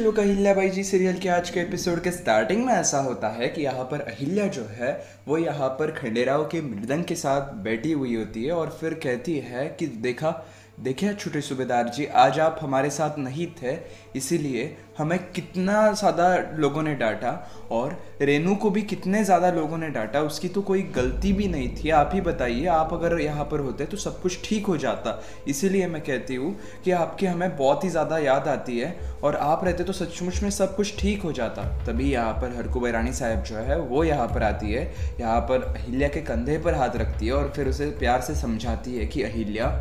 [0.00, 3.62] लोग अहिल्याबाई जी सीरियल के आज के एपिसोड के स्टार्टिंग में ऐसा होता है कि
[3.62, 8.14] यहाँ पर अहिल्या जो है, वो यहाँ पर खंडेराव के मृदंग के साथ बैठी हुई
[8.16, 10.46] होती है और फिर कहती है कि देखा
[10.78, 13.76] देखिए छोटे सूबेदार जी, आज आप हमारे साथ नहीं थे,
[14.16, 16.26] इसीलिए हमें कितना ज़्यादा
[16.56, 17.30] लोगों ने डांटा
[17.70, 21.68] और रेनू को भी कितने ज़्यादा लोगों ने डांटा, उसकी तो कोई गलती भी नहीं
[21.76, 25.20] थी। आप ही बताइए, आप अगर यहाँ पर होते तो सब कुछ ठीक हो जाता।
[25.48, 26.54] इसीलिए मैं कहती हूँ
[26.84, 30.50] कि आपकी हमें बहुत ही ज़्यादा याद आती है और आप रहते तो सचमुच में
[30.50, 34.28] सब कुछ ठीक हो जाता। तभी यहाँ पर हरकुबाई रानी साहब जो है, वो यहाँ
[34.28, 37.90] पर आती है, यहाँ पर अहिल्या के कंधे पर हाथ रखती है और फिर उसे
[37.98, 39.72] प्यार से समझाती है कि, अहिल्या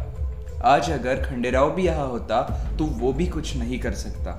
[0.66, 2.42] आज अगर खंडेराव भी यहाँ होता
[2.78, 4.32] तो वो भी कुछ नहीं कर सकता।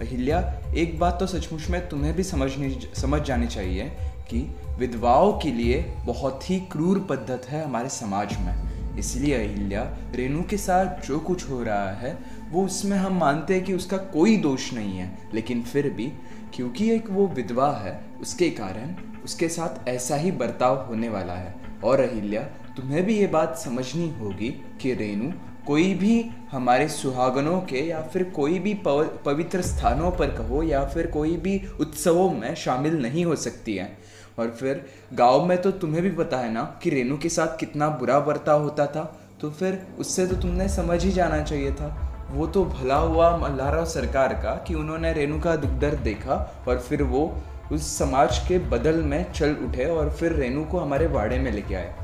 [0.00, 3.84] अहिल्या, एक बात तो सचमुच में तुम्हें भी समझनी समझ जानी चाहिए
[4.30, 9.82] कि विधवाओं के लिए बहुत ही क्रूर पद्धत है हमारे समाज में। इसलिए अहिल्या,
[10.14, 12.18] रेणु के साथ जो कुछ हो रहा है,
[12.50, 16.12] वो उसमें हम मानते हैं कि उसका कोई दोष नहीं है। लेकिन फिर भी,
[16.54, 21.54] क्योंकि एक वो विधवा है, उसके कारण उसके साथ ऐसा ही बर्ताव होने वाला है।
[21.84, 22.42] और अहिल्या,
[22.76, 24.48] तुम्हें भी ये बात समझनी होगी
[24.82, 25.30] कि रेणु
[25.68, 26.14] कोई भी
[26.52, 31.36] हमारे सुहागनों के या फिर कोई भी पव, पवित्र स्थानों पर कहो या फिर कोई
[31.36, 33.90] भी उत्सवों में शामिल नहीं हो सकती है।
[34.38, 37.88] और फिर गाँव में तो तुम्हें भी पता है ना कि रेनू के साथ कितना
[37.98, 39.04] बुरा बर्ताव होता था
[39.40, 41.88] तो फिर उससे तो तुमने समझ ही जाना चाहिए था।
[42.30, 46.78] वो तो भला हुआ मल्हारा सरकार का कि उन्होंने रेनू का दुख दर्द देखा और
[46.78, 47.24] फिर वो
[47.72, 51.74] उस समाज के बदल में चल उठे और फिर रेनू को हमारे वाड़े में लेके
[51.74, 51.94] आए।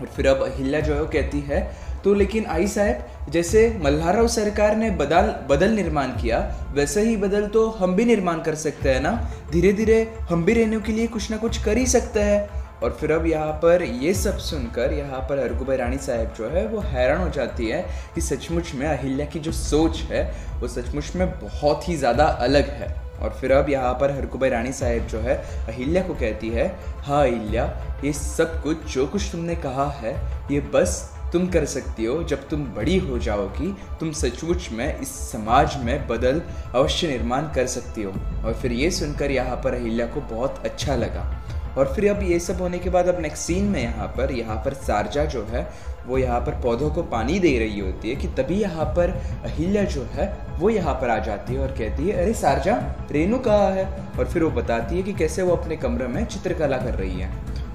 [0.00, 1.60] और फिर अब अहिल्या जो है कहती है
[2.06, 6.38] तो लेकिन आई साहब, जैसे मल्हाराव सरकार ने बदल बदल निर्माण किया,
[6.72, 9.10] वैसे ही बदल तो हम भी निर्माण कर सकते हैं ना?
[9.52, 9.96] धीरे धीरे
[10.28, 13.26] हम भी रहने के लिए कुछ ना कुछ कर ही सकते हैं। और फिर अब
[13.26, 17.28] यहाँ पर ये सब सुनकर, यहाँ पर हरगुबाई रानी साहब जो है, वो हैरान हो
[17.30, 17.82] जाती है
[18.14, 20.22] कि सचमुच में अहिल्या की जो सोच है,
[20.60, 24.72] वो सचमुच में बहुत ही ज़्यादा अलग है। और फिर अब यहाँ पर हरकुबाई रानी
[24.74, 25.36] साहेब जो है,
[25.68, 26.68] अहिल्या को कहती है
[27.02, 27.66] हाँ अहिल्या,
[28.04, 30.16] ये सब कुछ, जो कुछ तुमने कहा है,
[30.50, 30.98] ये बस
[31.32, 36.06] तुम कर सकती हो। जब तुम बड़ी हो जाओगी, तुम सचमुच में इस समाज में
[36.08, 36.42] बदल
[36.74, 38.12] अवश्य निर्माण कर सकती हो।
[38.44, 41.32] और फिर ये सुनकर यहाँ पर अहिल्या को बहुत अच्छा लगा।
[41.78, 44.56] और फिर अब ये सब होने के बाद अब नेक्स्ट सीन में यहाँ पर यहाँ
[44.56, 45.68] पर सारजा जो है,
[46.06, 49.10] वो यहाँ पर पौधों को पानी दे रही होती है कि तभी यहाँ पर
[49.44, 50.26] अहिल्या जो है,
[50.58, 52.76] वो यहाँ पर आ जाती है और कहती है, अरे सारजा
[53.12, 53.84] रेनू कहाँ है?
[54.18, 57.30] और फिर वो बताती है कि कैसे वो अपने कमरे में चित्रकला कर रही है।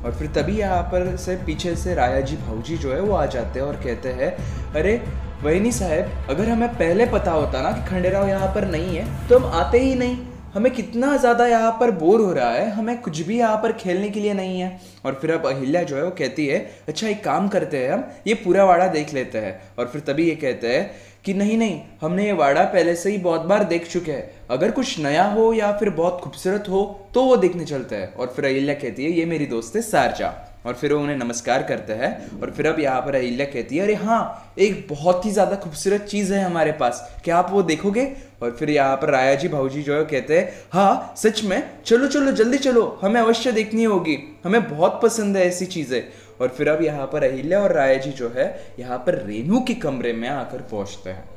[0.06, 3.26] और फिर तभी यहाँ पर से पीछे से राया जी भाऊजी जो है वो आ
[3.26, 4.32] जाते हैं और कहते हैं,
[4.74, 5.02] अरे,
[5.44, 9.40] वहीनी साहब, अगर हमें पहले पता होता ना कि खंडेराव यहाँ पर नहीं है तो
[9.40, 10.18] हम आते ही नहीं।
[10.54, 14.10] हमें कितना ज़्यादा यहाँ पर बोर हो रहा है, हमें कुछ भी यहाँ पर खेलने
[14.10, 17.24] के लिए नहीं है। और फिर अब अहिल्या जो है, वो कहती है अच्छा एक
[17.24, 20.76] काम करते हैं हम, ये पूरा वाड़ा देख लेते हैं। और फिर तभी ये कहते
[20.76, 20.92] हैं
[21.26, 24.72] कि, नहीं नहीं, हमने ये वाड़ा पहले से ही बहुत बार देख चुके हैं। अगर
[24.72, 26.84] कुछ नया हो या फिर बहुत खूबसूरत हो
[27.14, 30.34] तो वो देखने चलता है। और फिर अहिल्या कहती है, ये मेरी दोस्त है, सारजा।
[30.66, 33.84] और फिर वो उन्हें नमस्कार करते हैं और फिर अब यहाँ पर अहिल्या कहती है,
[33.84, 38.06] अरे हाँ एक बहुत ही ज़्यादा खूबसूरत चीज़ है हमारे पास। क्या आप वो देखोगे?
[38.44, 42.08] और फिर यहाँ पर राया जी भाऊजी जो है कहते हैं हाँ सच में, चलो
[42.08, 46.02] चलो, जल्दी चलो, हमें अवश्य देखनी होगी, हमें बहुत पसंद है ऐसी चीज़ें।
[46.42, 49.74] और फिर अब यहाँ पर अहिल्या और राया जी जो है, यहाँ पर रेनू के
[49.76, 51.30] कमरे में आकर पहुँचते हैं।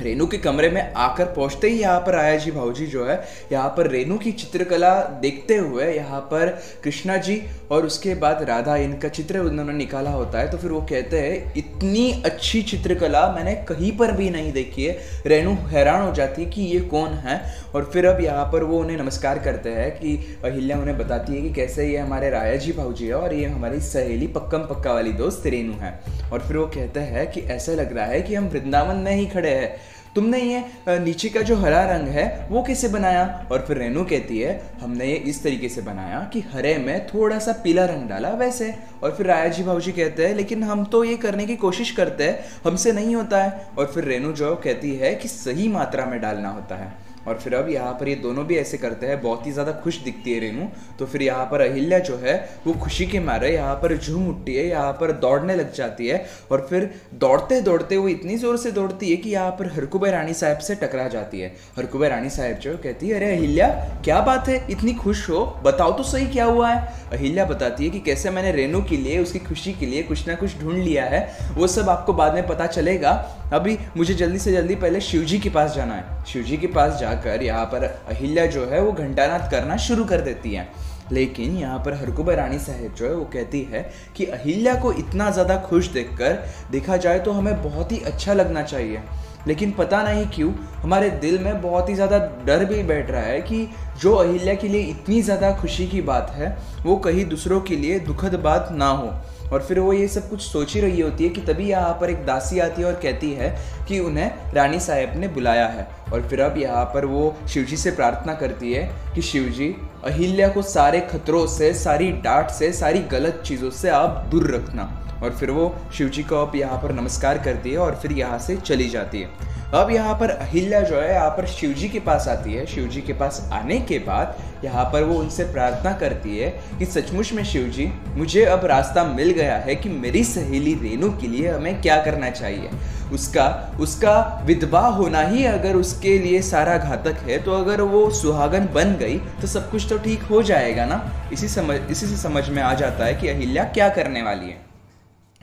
[0.00, 3.22] रेनू के कमरे में आकर पहुँचते ही यहाँ पर आया जी भाऊजी जो है,
[3.52, 6.48] यहाँ पर रेनू की चित्रकला देखते हुए यहाँ पर
[6.84, 7.40] कृष्णा जी
[7.70, 11.52] और उसके बाद राधा, इनका चित्र उन्होंने निकाला होता है तो फिर वो कहते हैं,
[11.56, 16.50] इतनी अच्छी चित्रकला मैंने कहीं पर भी नहीं देखी है। रेनू हैरान हो जाती है
[16.50, 17.40] कि ये कौन है?
[17.74, 21.40] और फिर अब यहाँ पर वो उन्हें नमस्कार करते हैं कि अहिल्या उन्हें बताती है
[21.42, 25.12] कि कैसे ये हमारे राया जी भाऊजी है और ये हमारी सहेली पक्कम पक्का वाली
[25.14, 25.92] दोस्त रेनू है।
[26.32, 29.26] और फिर वो कहते हैं कि ऐसा लग रहा है कि हम वृंदावन में ही
[29.26, 29.70] खड़े हैं।
[30.14, 33.48] तुमने ये नीचे का जो हरा रंग है, वो कैसे बनाया?
[33.52, 37.38] और फिर रेनू कहती है, हमने ये इस तरीके से बनाया कि हरे में थोड़ा
[37.38, 41.04] सा पीला रंग डाला, वैसे। और फिर राया जी भाजी कहते हैं, लेकिन हम तो
[41.04, 44.94] ये करने की कोशिश करते हैं, हमसे नहीं होता है। और फिर रेनू जो कहती
[44.96, 46.92] है कि सही मात्रा में डालना होता है।
[47.26, 49.98] और फिर अब यहाँ पर ये दोनों भी ऐसे करते हैं, बहुत ही ज़्यादा खुश
[50.02, 50.68] दिखती है रेनू
[50.98, 52.34] तो फिर यहाँ पर अहिल्या जो है,
[52.66, 56.24] वो खुशी के मारे यहाँ पर झूम उठती है, यहाँ पर दौड़ने लग जाती है
[56.52, 60.34] और फिर दौड़ते दौड़ते वो इतनी ज़ोर से दौड़ती है कि यहाँ पर हरकुबे रानी
[60.34, 63.68] साहब से टकरा जाती है। हरकुबे रानी साहब जो कहती है, अरे अहिल्या,
[64.04, 64.64] क्या बात है?
[64.70, 65.44] इतनी खुश हो?
[65.64, 67.08] बताओ तो सही क्या हुआ है?
[67.12, 70.34] अहिल्या बताती है कि कैसे मैंने रेनू के लिए, उसकी खुशी के लिए कुछ ना
[70.34, 71.20] कुछ ढूंढ लिया है।
[71.54, 73.12] वो सब आपको बाद में पता चलेगा।
[73.52, 77.42] अभी मुझे जल्दी से जल्दी पहले शिवजी के पास जाना है। शिवजी के पास जाकर
[77.42, 80.68] यहाँ पर अहिल्या जो है वो घंटानाथ करना शुरू कर देती है।
[81.12, 83.82] लेकिन यहाँ पर हरकुबा रानी साहेब जो है वो कहती है
[84.16, 86.38] कि अहिल्या को इतना ज़्यादा खुश देखकर
[86.70, 89.02] देखा जाए तो हमें बहुत ही अच्छा लगना चाहिए।
[89.46, 90.52] लेकिन पता नहीं क्यों,
[90.82, 93.66] हमारे दिल में बहुत ही ज़्यादा डर भी बैठ रहा है कि
[94.00, 97.98] जो अहिल्या के लिए इतनी ज़्यादा खुशी की बात है, वो कहीं दूसरों के लिए
[98.00, 99.12] दुखद बात ना हो।
[99.52, 102.10] और फिर वो ये सब कुछ सोच ही रही होती है कि तभी यहाँ पर
[102.10, 103.58] एक दासी आती है और कहती है
[103.88, 107.90] कि उन्हें रानी साहेब ने बुलाया है। और फिर अब यहाँ पर वो शिवजी से
[107.90, 109.74] प्रार्थना करती है कि शिवजी,
[110.04, 114.99] अहिल्या को सारे खतरों से, सारी डांट से, सारी गलत चीज़ों से आप दूर रखना।
[115.22, 118.38] और फिर वो शिव जी को अब यहाँ पर नमस्कार करती है और फिर यहाँ
[118.38, 122.00] से चली जाती है। अब यहाँ पर अहिल्या जो है, यहाँ पर शिव जी के
[122.00, 125.92] पास आती है। शिव जी के पास आने के बाद यहाँ पर वो उनसे प्रार्थना
[125.98, 127.86] करती है कि सचमुच में शिवजी,
[128.16, 132.30] मुझे अब रास्ता मिल गया है कि मेरी सहेली रेणु के लिए हमें क्या करना
[132.30, 132.70] चाहिए?
[133.12, 133.46] उसका
[133.80, 138.94] उसका विधवा होना ही अगर उसके लिए सारा घातक है तो अगर वो सुहागन बन
[139.00, 141.02] गई तो सब कुछ तो ठीक हो जाएगा ना?
[141.32, 144.69] इसी समझ, इसी से समझ में आ जाता है कि अहिल्या क्या करने वाली है।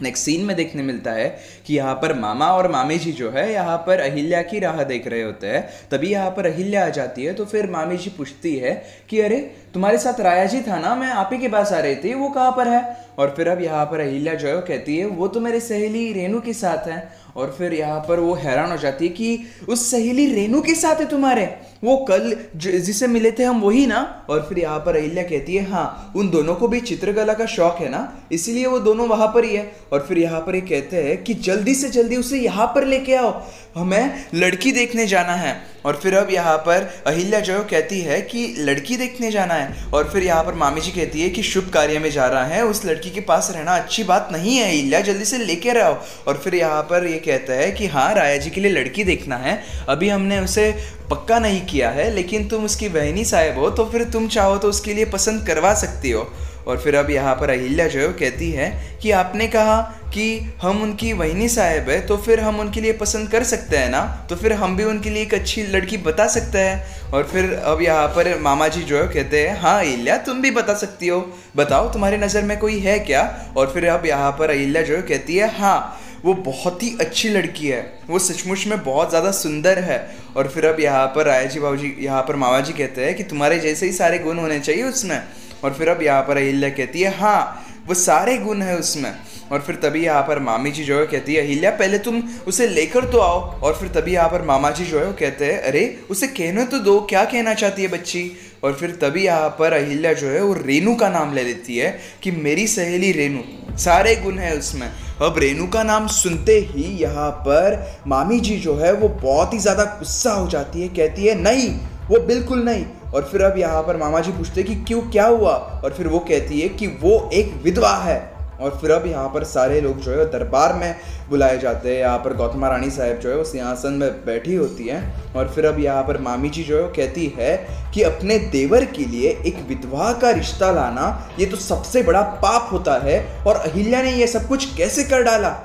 [0.02, 3.54] नेक्स्ट सीन में देखने मिलता है कि यहाँ पर मामा और मामी जी जो है,
[3.54, 7.24] यहाँ पर अहिल्या की राह देख रहे होते हैं। तभी यहाँ पर अहिल्या आ जाती
[7.24, 10.96] है तो फिर मामी जी पूछती है कि, अरे, तुम्हारे साथ राया जी था ना?
[10.96, 12.98] मैं आप ही के पास आ रही थी, वो कहाँ पर है?
[13.18, 16.40] और फिर अब यहाँ पर अहिल्या जो है कहती है, वो तो मेरी सहेली रेनू
[16.40, 19.40] के साथ है। और फिर यहाँ पर वो हैरान हो जाती है कि
[19.70, 21.46] उस सहेली रेनू के साथ है तुम्हारे।
[21.84, 24.26] वो कल जिसे मिले थे हम वही ना?
[24.30, 27.78] और फिर यहाँ पर अहिल्या कहती है हाँ उन दोनों को भी चित्रकला का शौक
[27.80, 28.02] है ना?
[28.32, 31.34] इसीलिए वो दोनों वहाँ पर ही है। और फिर यहाँ पर ये कहते हैं कि
[31.34, 33.32] जल्दी से जल्दी उसे यहाँ पर लेके आओ।
[33.76, 35.56] हमें लड़की देखने जाना है।
[35.88, 40.10] और फिर अब यहाँ पर अहिल्या जो कहती है कि लड़की देखने जाना है। और
[40.10, 42.86] फिर यहाँ पर मामी जी कहती है कि शुभ कार्य में जा रहा है, उस
[42.86, 46.56] लड़की के पास रहना अच्छी बात नहीं है, अहिल्या, जल्दी से लेके रहो और फिर
[46.56, 49.62] यहाँ पर ये यह कहता है कि हाँ राया जी के लिए लड़की देखना है।
[49.90, 50.72] अभी हमने उसे
[51.10, 54.70] पक्का नहीं किया है, लेकिन तुम उसकी बहनी साहेब हो तो फिर तुम चाहो तो
[54.70, 56.30] उसके लिए पसंद करवा सकती हो।
[56.68, 58.70] और फिर अब यहाँ पर अहिल्या जो है कहती है
[59.02, 59.82] कि आपने कहा
[60.14, 60.26] कि
[60.62, 64.02] हम उनकी वहनी साहेब है तो फिर हम उनके लिए पसंद कर सकते हैं ना?
[64.30, 67.82] तो फिर हम भी उनके लिए एक अच्छी लड़की बता सकते हैं। और फिर अब
[67.82, 71.20] यहाँ पर मामा जी जो है कहते हैं हाँ अहिल्या, तुम भी बता सकती हो।
[71.56, 73.24] बताओ, तुम्हारी नज़र में कोई है क्या?
[73.58, 77.30] और फिर अब यहाँ पर अहिल्या जो है कहती है हाँ वो बहुत ही अच्छी
[77.30, 80.00] लड़की है। वो सचमुच में बहुत ज़्यादा सुंदर है।
[80.38, 83.16] और फिर अब यहाँ पर राया जी बाबू जी यहाँ पर मामा जी कहते हैं
[83.16, 85.22] कि, तुम्हारे जैसे ही सारे गुण होने चाहिए उसमें।
[85.64, 89.14] और फिर अब यहाँ पर अहिल्या कहती है हाँ वो सारे गुण है उसमें।
[89.52, 92.68] और फिर तभी यहाँ पर मामी जी जो है कहती है, अहिल्या, पहले तुम उसे
[92.68, 95.62] लेकर तो आओ। और फिर तभी यहाँ पर मामा जी जो है वो कहते हैं,
[95.62, 98.32] अरे, उसे कहने तो दो, क्या कहना चाहती है बच्ची?
[98.64, 102.00] और फिर तभी यहाँ पर अहिल्या जो है वो रेनू का नाम ले लेती है
[102.24, 103.44] कि मेरी सहेली रेनू
[103.78, 104.88] सारे गुण है उसमें।
[105.22, 109.60] अब रेनू का नाम सुनते ही यहाँ पर मामी जी जो है वो बहुत ही
[109.60, 111.70] ज़्यादा गुस्सा हो जाती है, कहती है, नहीं,
[112.10, 112.86] वो बिल्कुल नहीं
[113.18, 115.52] और फिर अब यहाँ पर मामा जी पूछते कि क्यों, क्या हुआ?
[115.84, 118.18] और फिर वो कहती है कि वो एक विधवा है।
[118.62, 120.96] और फिर अब यहाँ पर सारे लोग जो है दरबार में
[121.30, 124.88] बुलाए जाते हैं। यहाँ पर गौतमा रानी साहब जो है वो सिंहासन में बैठी होती
[124.88, 127.56] हैं। और फिर अब यहाँ पर मामी जी जो है वो कहती है
[127.94, 132.70] कि अपने देवर के लिए एक विधवा का रिश्ता लाना, ये तो सबसे बड़ा पाप
[132.72, 135.56] होता है। और अहिल्या ने ये सब कुछ कैसे कर डाला?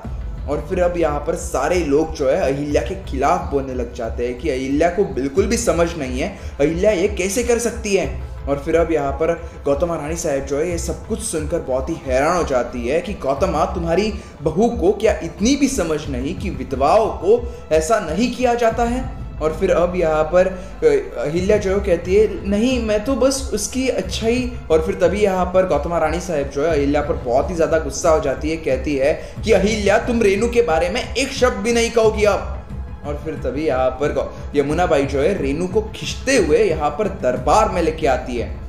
[0.49, 4.27] और फिर अब यहाँ पर सारे लोग जो है अहिल्या के खिलाफ बोलने लग जाते
[4.27, 6.29] हैं कि अहिल्या को बिल्कुल भी समझ नहीं है,
[6.59, 8.07] अहिल्या ये कैसे कर सकती है?
[8.49, 9.33] और फिर अब यहाँ पर
[9.65, 12.99] गौतमा रानी साहब जो है ये सब कुछ सुनकर बहुत ही हैरान हो जाती है
[13.01, 17.41] कि गौतमा तुम्हारी बहू को क्या इतनी भी समझ नहीं कि विधवाओं को
[17.75, 19.22] ऐसा नहीं किया जाता है?
[19.41, 20.47] और फिर अब यहाँ पर
[20.85, 25.67] अहिल्या जो कहती है, नहीं, मैं तो बस उसकी अच्छाई और फिर तभी यहाँ पर
[25.67, 28.95] गौतमा रानी साहब जो है अहिल्या पर बहुत ही ज़्यादा गुस्सा हो जाती है, कहती
[28.95, 29.13] है
[29.43, 32.59] कि, अहिल्या, तुम रेनू के बारे में एक शब्द भी नहीं कहोगी अब
[33.07, 37.07] और फिर तभी यहाँ पर यमुना बाई जो है रेनू को खींचते हुए यहाँ पर
[37.21, 38.62] दरबार में लेके आती है।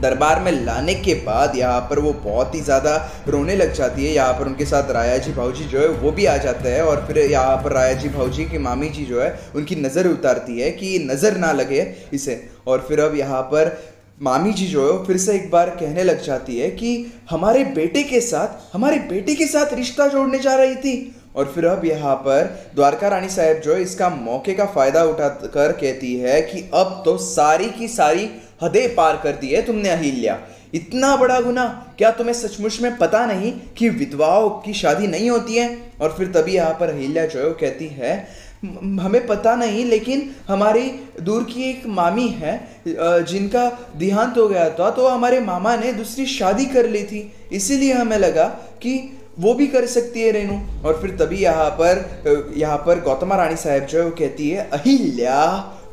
[0.00, 2.96] दरबार में लाने के बाद यहाँ पर वो बहुत ही ज़्यादा
[3.28, 6.26] रोने लग जाती है। यहाँ पर उनके साथ राया जी भाऊजी जो है, वो भी
[6.26, 9.38] आ जाते हैं और फिर यहाँ पर राया जी भाऊजी की मामी जी जो है,
[9.54, 13.78] उनकी नज़र उतारती है कि नज़र ना लगे इसे। और फिर अब यहाँ पर
[14.20, 16.90] मामी जी जो है फिर से एक बार कहने लग जाती है कि
[17.30, 21.64] हमारे बेटे के साथ, हमारे बेटे के साथ रिश्ता जोड़ने जा रही थी। और फिर
[21.66, 26.14] अब यहाँ पर द्वारका रानी साहब जो है, इसका मौके का फ़ायदा उठा कर कहती
[26.16, 28.28] है कि अब तो सारी की सारी
[28.62, 30.38] हदें पार कर दी है तुमने अहिल्या।
[30.74, 31.64] इतना बड़ा गुना
[31.98, 35.76] क्या तुम्हें सचमुच में पता नहीं कि विधवाओं की शादी नहीं होती है?
[36.00, 38.12] और फिर तभी यहाँ पर अहिल्या जो है कहती है,
[38.62, 40.90] हमें पता नहीं, लेकिन हमारी
[41.22, 42.54] दूर की एक मामी है
[42.86, 47.92] जिनका देहांत हो गया था तो हमारे मामा ने दूसरी शादी कर ली थी। इसीलिए
[47.92, 48.44] हमें लगा
[48.82, 48.98] कि
[49.38, 53.56] वो भी कर सकती है रेनू और फिर तभी यहाँ पर यहाँ पर गौतमा रानी
[53.56, 55.36] साहब जो है वो कहती है, अहिल्या,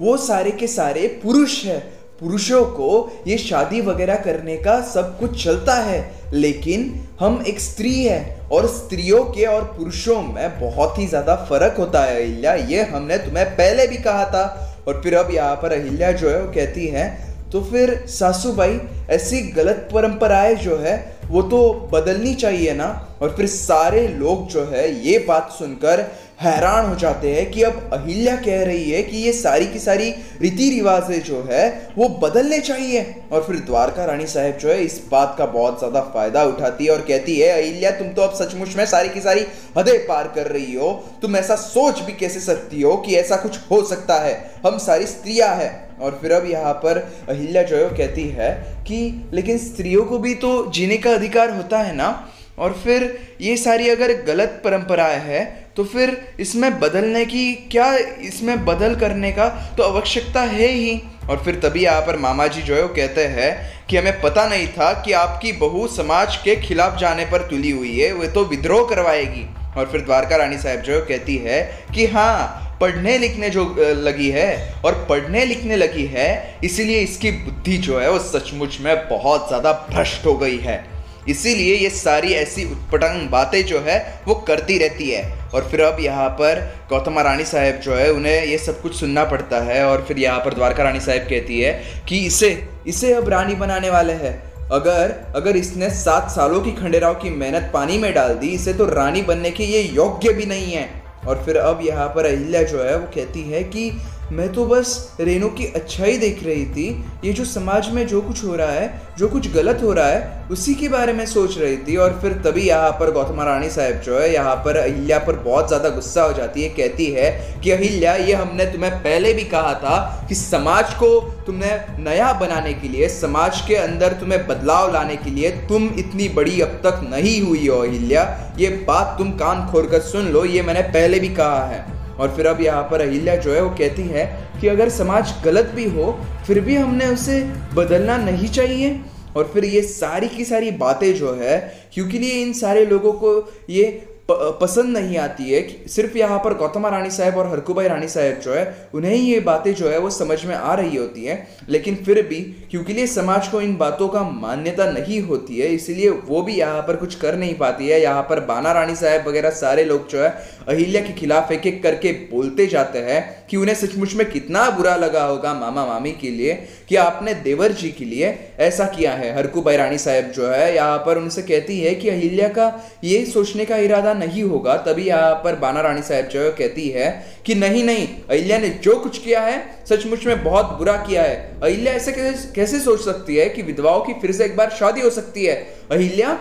[0.02, 1.80] वो सारे के सारे पुरुष है
[2.20, 2.90] पुरुषों को
[3.28, 6.00] ये शादी वगैरह करने का सब कुछ चलता है,
[6.34, 11.76] लेकिन हम एक स्त्री है और स्त्रियों के और पुरुषों में बहुत ही ज़्यादा फ़र्क
[11.78, 14.46] होता है, अहिल्या। ये हमने तुम्हें पहले भी कहा था।
[14.88, 17.06] और फिर अब यहाँ पर अहिल्या जो है वो कहती है
[17.52, 20.96] तो फिर सासू भाई, ऐसी गलत परंपराएँ जो है,
[21.26, 22.88] वो तो बदलनी चाहिए ना?
[23.22, 26.02] और फिर सारे लोग जो है ये बात सुनकर
[26.42, 30.10] हैरान हो जाते हैं कि अब अहिल्या कह रही है कि ये सारी की सारी
[30.42, 35.02] रीति रिवाजें जो है, वो बदलने चाहिए। और फिर द्वारका रानी साहब जो है, इस
[35.12, 38.76] बात का बहुत ज़्यादा फ़ायदा उठाती है और कहती है, अहिल्या, तुम तो अब सचमुच
[38.76, 39.46] में सारी की सारी
[39.78, 40.92] हदें पार कर रही हो।
[41.22, 44.52] तुम ऐसा सोच भी कैसे सकती हो कि ऐसा कुछ हो सकता है?
[44.66, 46.98] हम सारी स्त्रियाँ हैं। और फिर अब यहाँ पर
[47.30, 48.54] अहिल्या जो है कहती है
[48.88, 52.34] कि, लेकिन स्त्रियों को भी तो जीने का अधिकार होता है ना?
[52.60, 58.66] और फिर ये सारी अगर गलत परंपराएँ है तो फिर इसमें बदलने की, क्या इसमें
[58.66, 62.76] बदल करने का तो आवश्यकता है ही। और फिर तभी यहाँ पर मामा जी जो
[62.76, 63.52] है वो कहते हैं
[63.88, 67.98] कि हमें पता नहीं था कि आपकी बहू समाज के खिलाफ जाने पर तुली हुई
[68.00, 69.46] है, वे तो विद्रोह करवाएगी।
[69.78, 71.62] और फिर द्वारका रानी साहब जो है कहती है
[71.96, 77.78] कि हाँ पढ़ने लिखने जो लगी है, और पढ़ने लिखने लगी है, इसीलिए इसकी बुद्धि
[77.80, 80.84] जो है वो सचमुच में बहुत ज़्यादा भ्रष्ट हो गई है।
[81.30, 86.00] इसीलिए ये सारी ऐसी उत्पटंग बातें जो है वो करती रहती है। और फिर अब
[86.00, 90.04] यहाँ पर गौतम रानी साहब जो है, उन्हें ये सब कुछ सुनना पड़ता है और
[90.08, 91.74] फिर यहाँ पर द्वारका रानी साहब कहती है
[92.10, 92.52] कि इसे
[92.88, 94.36] इसे अब रानी बनाने वाले हैं।
[94.72, 98.86] अगर अगर इसने सात सालों की खंडेराव की मेहनत पानी में डाल दी, इसे तो
[98.86, 100.90] रानी बनने के ये योग्य भी नहीं है।
[101.28, 103.90] और फिर अब यहाँ पर अहिल्या जो है, वो कहती है कि
[104.32, 106.88] मैं तो बस रेनू की अच्छाई देख रही थी।
[107.26, 110.48] ये जो समाज में जो कुछ हो रहा है, जो कुछ गलत हो रहा है,
[110.52, 114.02] उसी के बारे में सोच रही थी और फिर तभी यहाँ पर गौतमा रानी साहब
[114.02, 117.32] जो है, यहाँ पर अहिल्या पर बहुत ज़्यादा गुस्सा हो जाती है, कहती है
[117.64, 122.74] कि, अहिल्या, ये हमने तुम्हें पहले भी कहा था कि समाज को तुमने नया बनाने
[122.74, 127.02] के लिए, समाज के अंदर तुम्हें बदलाव लाने के लिए तुम इतनी बड़ी अब तक
[127.04, 128.24] नहीं हुई हो, अहिल्या।
[128.60, 132.34] ये बात तुम कान खोल कर सुन लो, ये मैंने पहले भी कहा है। और
[132.36, 134.26] फिर अब यहाँ पर अहिल्या जो है वो कहती है
[134.62, 136.12] कि अगर समाज गलत भी हो,
[136.48, 137.40] फिर भी हमने उसे
[137.74, 139.00] बदलना नहीं चाहिए।
[139.36, 141.58] और फिर ये सारी की सारी बातें जो है,
[141.94, 143.34] क्योंकि लिए इन सारे लोगों को
[143.70, 143.86] ये
[144.32, 148.40] पसंद नहीं आती है कि सिर्फ़ यहाँ पर गौतमा रानी साहब और हरकुबाई रानी साहब
[148.42, 151.48] जो है, उन्हें ही ये बातें जो है वो समझ में आ रही होती हैं।
[151.70, 152.42] लेकिन फिर भी,
[152.72, 156.82] क्योंकि लिए समाज को इन बातों का मान्यता नहीं होती है, इसीलिए वो भी यहाँ
[156.82, 160.22] पर कुछ कर नहीं पाती है। यहाँ पर बाना रानी साहब वगैरह सारे लोग जो
[160.24, 160.30] है,
[160.68, 164.96] अहिल्या के खिलाफ एक एक करके बोलते जाते हैं कि उन्हें सचमुच में कितना बुरा
[164.96, 166.54] लगा होगा मामा मामी के लिए
[166.90, 170.98] कि आपने देवर जी के लिए ऐसा किया है। हरकू रानी साहब जो है, यहाँ
[170.98, 172.72] पर उनसे कहती है कि अहिल्या का
[173.04, 177.10] ये सोचने का इरादा नहीं होगा, तभी यहाँ पर बाना रानी साहब जो कहती है
[177.46, 179.58] कि नहीं नहीं, अहिल्या ने जो कुछ किया है,
[179.90, 184.02] सचमुच में बहुत बुरा किया है। अहिल्या ऐसे कैसे कैसे सोच सकती है कि विधवाओं
[184.02, 185.56] की फिर से एक बार शादी हो सकती है?
[185.92, 186.34] अहिल्या,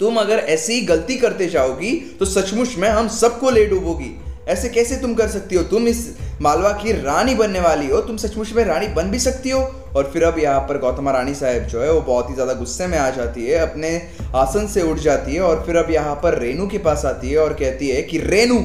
[0.00, 4.14] तुम अगर ऐसी गलती करते जाओगी तो सचमुच में हम सबको ले डूबोगी।
[4.48, 5.62] ऐसे कैसे तुम कर सकती हो?
[5.64, 6.06] तुम इस
[6.40, 9.60] मालवा की रानी बनने वाली हो। तुम सचमुच में रानी बन भी सकती हो।
[9.96, 12.86] और फिर अब यहाँ पर गौतमा रानी साहब जो है, वो बहुत ही ज़्यादा गुस्से
[12.86, 13.96] में आ जाती है, अपने
[14.36, 17.38] आसन से उठ जाती है और फिर अब यहाँ पर रेनू के पास आती है
[17.38, 18.58] और कहती है कि रेनू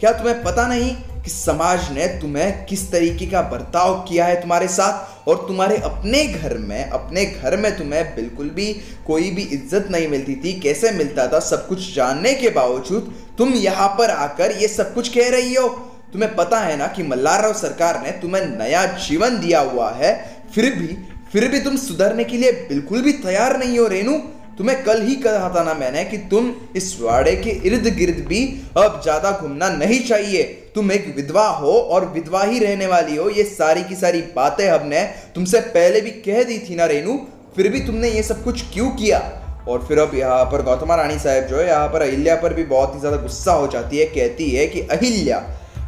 [0.00, 0.94] क्या तुम्हें पता नहीं
[1.26, 5.28] कि समाज ने तुम्हें किस तरीके का बर्ताव किया है तुम्हारे साथ?
[5.28, 8.66] और तुम्हारे अपने घर में, अपने घर में तुम्हें बिल्कुल भी
[9.06, 11.40] कोई भी इज़्ज़त नहीं मिलती थी। कैसे मिलता था?
[11.40, 15.68] सब कुछ जानने के बावजूद तुम यहाँ पर आकर ये सब कुछ कह रही हो।
[16.12, 20.14] तुम्हें पता है ना कि मल्लाराव सरकार ने तुम्हें नया जीवन दिया हुआ है।
[20.54, 20.96] फिर भी
[21.32, 24.18] फिर भी तुम सुधरने के लिए बिल्कुल भी तैयार नहीं हो रेनू
[24.58, 28.40] तुम्हें कल ही कहा था ना मैंने कि तुम इस वाड़े के इर्द गिर्द भी
[28.76, 30.42] अब ज़्यादा घूमना नहीं चाहिए।
[30.76, 34.68] तुम एक विधवा हो और विधवा ही रहने वाली हो, ये सारी की सारी बातें
[34.68, 35.02] हमने
[35.34, 37.16] तुमसे पहले भी कह दी थी ना रेनू
[37.56, 39.18] फिर भी तुमने ये सब कुछ क्यों किया?
[39.68, 42.64] और फिर अब यहाँ पर गौतमा रानी साहब जो है, यहाँ पर अहिल्या पर भी
[42.64, 45.38] बहुत ही ज़्यादा गुस्सा हो जाती है, कहती है कि अहिल्या,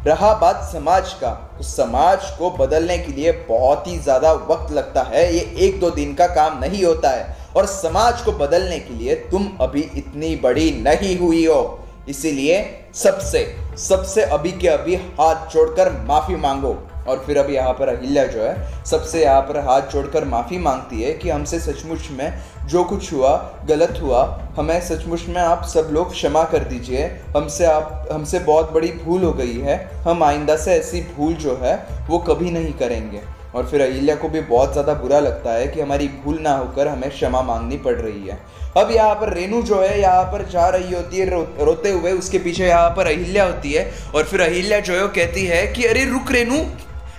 [0.05, 5.03] रहा बात समाज का। तो समाज को बदलने के लिए बहुत ही ज़्यादा वक्त लगता
[5.05, 8.93] है, ये एक दो दिन का काम नहीं होता है। और समाज को बदलने के
[8.93, 11.61] लिए तुम अभी इतनी बड़ी नहीं हुई हो।
[12.09, 12.61] इसीलिए
[12.95, 13.45] सबसे
[13.79, 18.41] सबसे अभी के अभी हाथ जोड़कर माफ़ी मांगो। और फिर अभी यहाँ पर अहिल्या जो
[18.41, 22.33] है, सबसे यहाँ पर हाथ जोड़कर माफ़ी मांगती है कि हमसे सचमुच में
[22.67, 23.35] जो कुछ हुआ,
[23.65, 24.23] गलत हुआ,
[24.57, 29.23] हमें सचमुच में आप सब लोग क्षमा कर दीजिए। हमसे आप, हमसे बहुत बड़ी भूल
[29.23, 31.75] हो गई है। हम आइंदा से ऐसी भूल जो है,
[32.09, 33.21] वो कभी नहीं करेंगे।
[33.55, 36.87] और फिर अहिल्या को भी बहुत ज़्यादा बुरा लगता है कि हमारी भूल ना होकर
[36.87, 38.37] हमें क्षमा मांगनी पड़ रही है।
[38.77, 42.11] अब यहाँ पर रेनू जो है यहाँ पर जा रही होती है रो, रोते हुए
[42.11, 45.65] उसके पीछे यहाँ पर अहिल्या होती है और फिर अहिल्या जो है वो कहती है
[45.67, 46.65] कि अरे रुक रेनू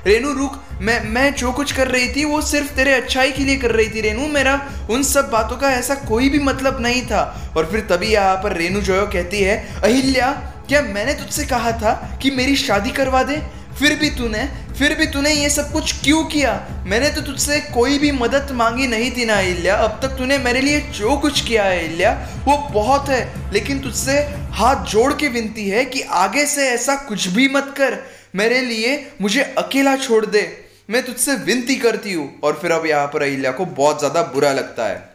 [0.06, 3.56] रेनू रुक मैं मैं जो कुछ कर रही थी वो सिर्फ़ तेरे अच्छाई के लिए
[3.56, 4.54] कर रही थी रेनू मेरा
[4.90, 7.22] उन सब बातों का ऐसा कोई भी मतलब नहीं था।
[7.56, 10.30] और फिर तभी यहाँ पर रेनू जो है कहती है अहिल्या
[10.68, 11.92] क्या मैंने तुझसे कहा था
[12.22, 13.42] कि मेरी शादी करवा दे?
[13.80, 14.44] फिर भी तूने,
[14.78, 16.52] फिर भी तूने ये सब कुछ क्यों किया?
[16.86, 20.60] मैंने तो तुझसे कोई भी मदद मांगी नहीं थी ना, इल्या। अब तक तूने मेरे
[20.60, 22.12] लिए जो कुछ किया है, इल्या,
[22.46, 24.18] वो बहुत है। लेकिन तुझसे
[24.52, 27.98] हाथ जोड़ के विनती है कि आगे से ऐसा कुछ भी मत कर।
[28.36, 30.46] मेरे लिए मुझे अकेला छोड़ दे।
[30.90, 34.52] मैं तुझसे विनती करती हूँ। और फिर अब यहाँ पर अहिल्या को बहुत ज़्यादा बुरा
[34.52, 35.08] लगता है।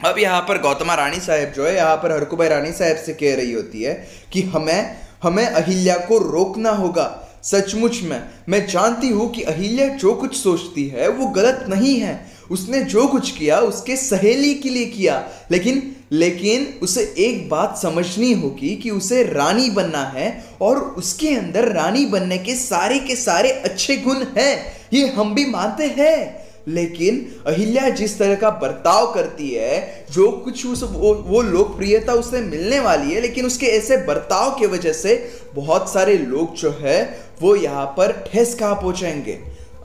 [0.00, 3.36] अब यहाँ पर गौतमा रानी साहब जो है, यहाँ पर हरकुबाई रानी साहब से कह
[3.36, 3.94] रही होती है
[4.32, 7.04] कि हमें हमें अहिल्या को रोकना होगा।
[7.50, 12.26] सचमुच में, मैं जानती हूँ कि अहिल्या जो कुछ सोचती है, वो गलत नहीं है।
[12.50, 18.32] उसने जो कुछ किया, उसके सहेली के लिए किया। लेकिन लेकिन उसे एक बात समझनी
[18.32, 23.50] होगी कि उसे रानी बनना है और उसके अंदर रानी बनने के सारे के सारे
[23.50, 29.50] अच्छे गुण हैं। ये हम भी मानते हैं। लेकिन अहिल्या जिस तरह का बर्ताव करती
[29.50, 34.58] है जो कुछ उस वो, वो लोकप्रियता उससे मिलने वाली है लेकिन उसके ऐसे बर्ताव
[34.58, 35.16] की वजह से
[35.54, 37.02] बहुत सारे लोग जो है
[37.40, 39.38] वो यहाँ पर ठेस कहाँ पहुँचेंगे।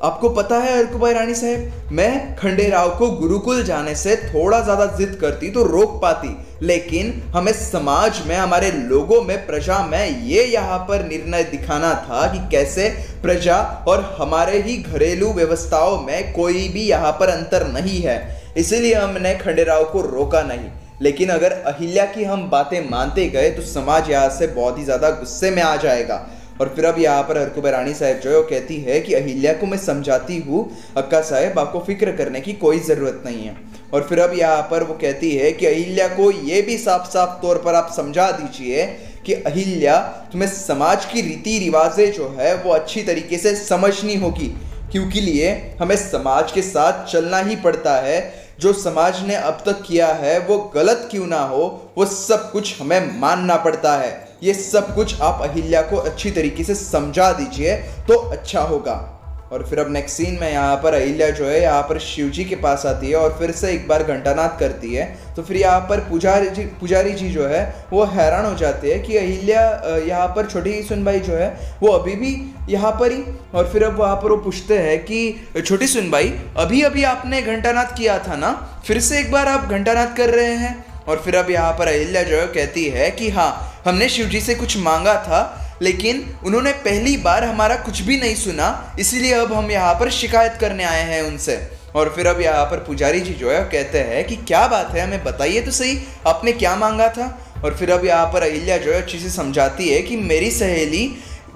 [0.03, 5.17] आपको पता है अर्कुबाई रानी साहब, मैं खंडेराव को गुरुकुल जाने से थोड़ा ज़्यादा जिद
[5.21, 6.29] करती तो रोक पाती,
[6.63, 12.25] लेकिन हमें समाज में, हमारे लोगों में प्रजा में ये यहाँ पर निर्णय दिखाना था
[12.27, 12.89] कि कैसे
[13.21, 18.19] प्रजा और हमारे ही घरेलू व्यवस्थाओं में कोई भी यहाँ पर अंतर नहीं है।
[18.57, 20.69] इसीलिए हमने खंडेराव को रोका नहीं।
[21.01, 25.09] लेकिन अगर अहिल्या की हम बातें मानते गए तो समाज यहाँ से बहुत ही ज़्यादा
[25.11, 26.25] गुस्से में आ जाएगा।
[26.61, 29.53] और फिर अब यहाँ पर हरकुब रानी साहब जो है वो कहती है कि अहिल्या
[29.53, 33.55] को मैं समझाती हूँ, अक्का साहेब, आपको फ़िक्र करने की कोई ज़रूरत नहीं है।
[33.93, 37.41] और फिर अब यहाँ पर वो कहती है कि अहिल्या को ये भी साफ़ साफ़
[37.41, 38.85] तौर पर आप समझा दीजिए
[39.25, 39.97] कि अहिल्या,
[40.31, 44.47] तुम्हें समाज की रीति रिवाजें जो है वो अच्छी तरीके से समझनी होगी,
[44.91, 45.51] क्योंकि लिए
[45.81, 48.19] हमें समाज के साथ चलना ही पड़ता है।
[48.59, 52.79] जो समाज ने अब तक किया है, वो गलत क्यों ना हो, वो सब कुछ
[52.81, 57.75] हमें मानना पड़ता है। ये सब कुछ आप अहिल्या को अच्छी तरीके से समझा दीजिए
[58.07, 59.17] तो अच्छा होगा।
[59.51, 62.43] और फिर अब नेक्स्ट सीन में यहाँ पर अहिल्या जो है, यहाँ पर शिव जी
[62.45, 65.79] के पास आती है और फिर से एक बार घंटानाथ करती है। तो फिर यहाँ
[65.89, 69.61] पर पुजारी जी पुजारी जी जो है, वो हैरान हो जाते हैं कि अहिल्या
[70.07, 72.35] यहाँ पर छोटी सुनबाई जो है, वो अभी भी
[72.69, 76.81] यहाँ पर ही। और फिर अब वहाँ पर वो पूछते हैं कि, छोटी सुनबाई अभी
[76.81, 78.51] अभी आपने घंटानाथ किया था ना?
[78.87, 80.73] फिर से एक बार आप घंटानाथ कर रहे हैं?
[81.11, 84.41] और फिर अब यहाँ पर अहिल्या जो है कहती है कि हाँ हमने शिव जी
[84.41, 85.39] से कुछ मांगा था,
[85.81, 90.57] लेकिन उन्होंने पहली बार हमारा कुछ भी नहीं सुना, इसीलिए अब हम यहाँ पर शिकायत
[90.61, 91.59] करने आए हैं उनसे।
[91.95, 95.01] और फिर अब यहाँ पर पुजारी जी जो है कहते हैं कि क्या बात है,
[95.01, 95.97] हमें बताइए तो सही,
[96.27, 97.37] आपने क्या मांगा था?
[97.63, 101.05] और फिर अब यहाँ पर अहिल्या जो है अच्छी से समझाती है कि मेरी सहेली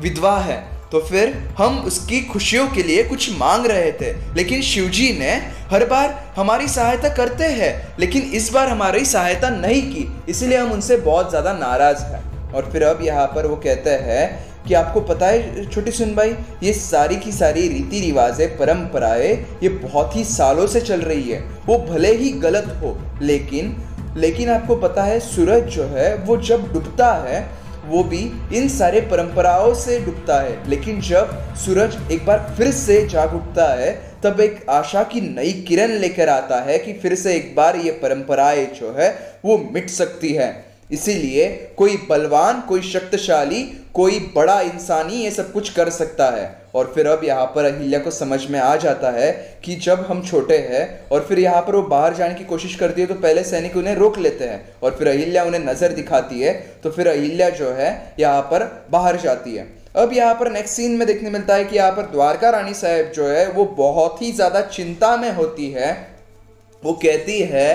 [0.02, 0.58] विधवा है।
[0.92, 5.32] तो फिर हम उसकी खुशियों के लिए कुछ मांग रहे थे। लेकिन शिवजी ने
[5.72, 10.72] हर बार हमारी सहायता करते हैं, लेकिन इस बार हमारी सहायता नहीं की, इसलिए हम
[10.72, 14.28] उनसे बहुत ज़्यादा नाराज़ हैं। और फिर अब यहाँ पर वो कहते हैं
[14.68, 19.70] कि आपको पता है, छोटी सुन भाई, ये सारी की सारी रीति रिवाजें, परंपराएँ, ये
[19.70, 23.76] बहुत ही सालों से चल रही है। वो भले ही गलत हो, लेकिन
[24.18, 27.40] लेकिन आपको पता है, सूरज जो है, वो जब डूबता है
[27.88, 33.08] वो भी इन सारे परंपराओं से डूबता है। लेकिन जब सूरज एक बार फिर से
[33.08, 37.36] जाग उठता है, तब एक आशा की नई किरण लेकर आता है कि फिर से
[37.36, 43.62] एक बार ये परंपराएँ जो है, वो मिट सकती है। इसीलिए कोई बलवान, कोई शक्तिशाली,
[43.94, 46.46] कोई बड़ा इंसानी ये सब कुछ कर सकता है।
[46.76, 49.32] और फिर अब यहाँ पर अहिल्या को समझ में आ जाता है
[49.66, 53.02] कि जब हम छोटे हैं और फिर यहाँ पर वो बाहर जाने की कोशिश करती
[53.02, 56.54] है तो पहले सैनिक उन्हें रोक लेते हैं और फिर अहिल्या उन्हें नज़र दिखाती है
[56.84, 60.92] तो फिर अहिल्या जो है यहाँ पर बाहर जाती है। अब यहाँ पर नेक्स्ट सीन
[60.92, 64.32] में देखने मिलता है कि यहाँ पर द्वारका रानी साहब जो है, वो बहुत ही
[64.32, 65.92] ज़्यादा चिंता में होती है।
[66.84, 67.70] वो कहती है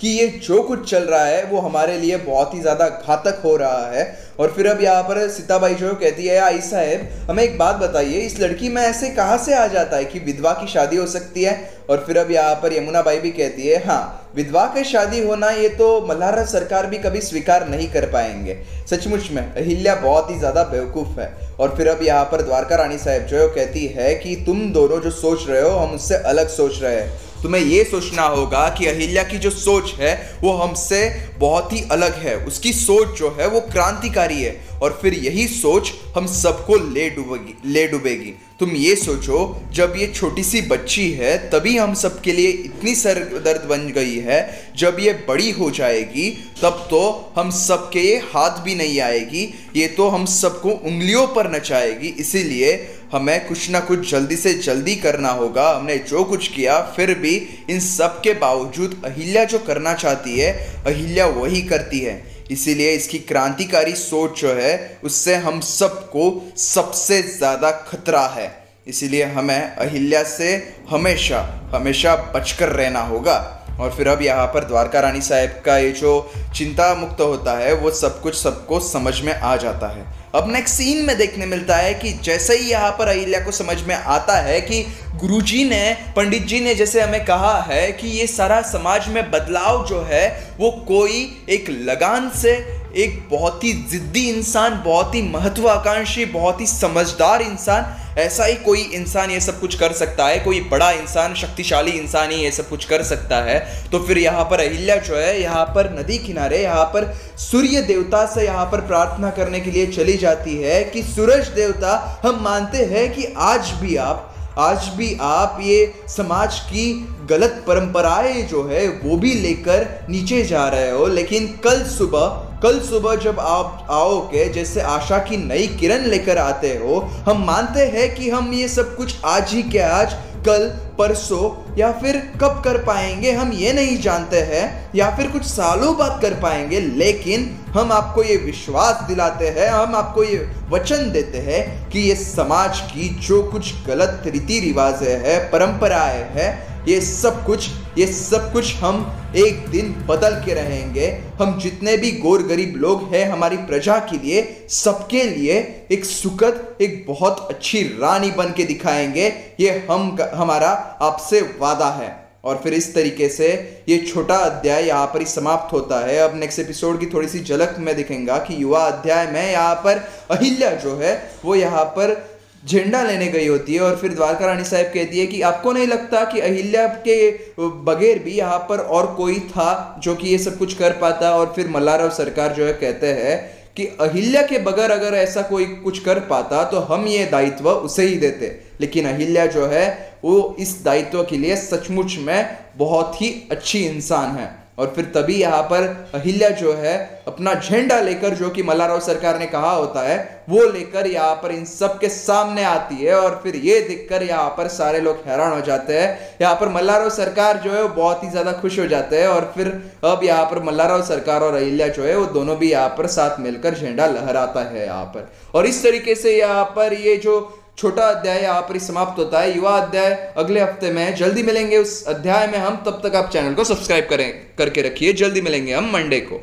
[0.00, 3.56] कि ये जो कुछ चल रहा है, वो हमारे लिए बहुत ही ज़्यादा घातक हो
[3.56, 4.04] रहा है।
[4.40, 8.18] और फिर अब यहाँ पर सीताबाई जो कहती है आई साहेब, हमें एक बात बताइए,
[8.20, 11.42] इस लड़की में ऐसे कहाँ से आ जाता है कि विधवा की शादी हो सकती
[11.44, 11.54] है?
[11.90, 15.50] और फिर अब यहाँ पर यमुना बाई भी कहती है हाँ विधवा की शादी होना
[15.50, 18.56] ये तो मल्हारा सरकार भी कभी स्वीकार नहीं कर पाएँगे।
[18.90, 22.98] सचमुच में, अहिल्या बहुत ही ज़्यादा बेवकूफ़ है। और फिर अब यहाँ पर द्वारका रानी
[22.98, 26.82] साहब जो कहती है कि तुम दोनों जो सोच रहे हो, हम उससे अलग सोच
[26.82, 31.72] रहे हैं। तुम्हें ये सोचना होगा कि अहिल्या की जो सोच है, वो हमसे बहुत
[31.72, 36.26] ही अलग है। उसकी सोच जो है, वो क्रांतिकारी है। और फिर यही सोच हम
[36.26, 41.76] सबको ले डूबेगी ले डूबेगी। तुम ये सोचो, जब ये छोटी सी बच्ची है, तभी
[41.76, 46.88] हम सबके लिए इतनी सर दर्द बन गई है। जब ये बड़ी हो जाएगी, तब
[46.90, 52.88] तो हम सबके हाथ भी नहीं आएगी। ये तो हम सबको उंगलियों पर नचाएगी। इसीलिए
[53.12, 57.34] हमें कुछ ना कुछ जल्दी से जल्दी करना होगा। हमने जो कुछ किया, फिर भी
[57.70, 60.52] इन सब के बावजूद अहिल्या जो करना चाहती है,
[60.86, 67.70] अहिल्या वही करती है। इसीलिए इसकी क्रांतिकारी सोच जो है, उससे हम सबको सबसे ज़्यादा
[67.70, 68.50] खतरा है।
[68.86, 70.54] इसीलिए हमें अहिल्या से
[70.90, 71.40] हमेशा
[71.74, 73.38] हमेशा बचकर रहना होगा।
[73.80, 76.12] और फिर अब यहाँ पर द्वारका रानी साहब का ये जो
[76.56, 80.74] चिंता मुक्त होता है, वो सब कुछ सबको समझ में आ जाता है। अब नेक्स्ट
[80.74, 84.36] सीन में देखने मिलता है कि जैसे ही यहाँ पर अहिल्या को समझ में आता
[84.40, 84.82] है कि
[85.14, 89.86] गुरुजी ने पंडित जी ने जैसे हमें कहा है कि ये सारा समाज में बदलाव
[89.86, 92.52] जो है, वो कोई एक लगान से
[92.96, 98.80] एक बहुत ही जिद्दी इंसान, बहुत ही महत्वाकांक्षी, बहुत ही समझदार इंसान, ऐसा ही कोई
[98.80, 102.68] इंसान ये सब कुछ कर सकता है, कोई बड़ा इंसान, शक्तिशाली इंसान ही ये सब
[102.68, 106.62] कुछ कर सकता है। तो फिर यहाँ पर अहिल्या जो है, यहाँ पर नदी किनारे,
[106.62, 111.02] यहाँ पर सूर्य देवता से यहाँ पर प्रार्थना करने के लिए चली जाती है कि,
[111.02, 117.08] सूरज देवता, हम मानते हैं कि आज भी आप, आज भी आप ये समाज की
[117.30, 122.80] गलत परंपराएँ जो है, वो भी लेकर नीचे जा रहे हो, लेकिन कल सुबह कल
[122.80, 128.14] सुबह जब आप आओगे, जैसे आशा की नई किरण लेकर आते हो, हम मानते हैं
[128.14, 130.12] कि हम ये सब कुछ आज ही के आज,
[130.46, 135.42] कल, परसों, या फिर कब कर पाएँगे, हम ये नहीं जानते हैं, या फिर कुछ
[135.42, 141.10] सालों बाद कर पाएँगे, लेकिन हम आपको ये विश्वास दिलाते हैं, हम आपको ये वचन
[141.10, 147.00] देते हैं कि ये समाज की जो कुछ गलत रीति रिवाज है, परंपराएँ है ये
[147.00, 147.68] सब कुछ,
[147.98, 153.14] ये सब कुछ हम एक दिन बदल के रहेंगे। हम जितने भी गोर गरीब लोग
[153.14, 158.64] हैं हमारी प्रजा के लिए, सबके लिए एक सुखद, एक बहुत अच्छी रानी बन के
[158.64, 160.68] दिखाएँगे। ये हम हमारा
[161.02, 163.48] आपसे वादा है। और फिर इस तरीके से
[163.88, 167.40] ये छोटा अध्याय यहाँ पर ही समाप्त होता है। अब नेक्स्ट एपिसोड की थोड़ी सी
[167.40, 169.96] झलक में दिखेगा कि युवा अध्याय में यहाँ पर
[170.30, 172.35] अहिल्या जो है, वो यहाँ पर
[172.66, 175.86] झंडा लेने गई होती है और फिर द्वारका रानी साहब कहती है कि आपको नहीं
[175.86, 180.58] लगता कि अहिल्या के बगैर भी यहाँ पर और कोई था जो कि ये सब
[180.58, 181.30] कुछ कर पाता?
[181.30, 183.38] और फिर मल्लाराव सरकार जो है कहते हैं
[183.76, 188.02] कि अहिल्या के बगैर अगर ऐसा कोई कुछ कर पाता तो हम ये दायित्व उसे
[188.02, 188.46] ही देते।
[188.80, 194.36] लेकिन अहिल्या जो है, वो इस दायित्व के लिए सचमुच में बहुत ही अच्छी इंसान
[194.36, 195.82] है। और फिर तभी यहाँ पर
[196.14, 196.94] अहिल्या जो है,
[197.28, 200.16] अपना झंडा लेकर जो कि मल्लाराव सरकार ने कहा होता है,
[200.48, 204.48] वो लेकर यहाँ पर इन सब के सामने आती है और फिर ये देखकर यहाँ
[204.50, 208.22] पर सारे लोग हैरान हो जाते हैं। यहाँ पर मल्लाराव सरकार जो है, वो बहुत
[208.24, 209.68] ही ज़्यादा खुश हो जाते हैं और फिर
[210.04, 213.40] अब यहाँ पर मल्लाराव सरकार और अहिल्या जो है, वो दोनों भी यहाँ पर साथ
[213.40, 217.40] मिलकर झंडा लहराता है यहाँ पर। और इस तरीके से यहाँ पर ये जो
[217.78, 221.78] छोटा अध्याय यहाँ पर ही समाप्त होता है। युवा अध्याय, अगले हफ़्ते में जल्दी मिलेंगे
[221.78, 225.72] उस अध्याय में हम। तब तक आप चैनल को सब्सक्राइब करें, करके रखिए। जल्दी मिलेंगे
[225.72, 226.40] हम मंडे को।